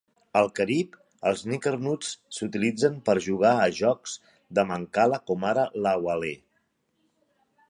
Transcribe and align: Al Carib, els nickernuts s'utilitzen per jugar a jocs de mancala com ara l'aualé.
Al 0.39 0.47
Carib, 0.59 0.95
els 1.31 1.43
nickernuts 1.51 2.09
s'utilitzen 2.37 2.97
per 3.11 3.15
jugar 3.27 3.53
a 3.59 3.69
jocs 3.83 4.17
de 4.61 4.67
mancala 4.73 5.21
com 5.29 5.47
ara 5.55 5.71
l'aualé. 5.85 6.35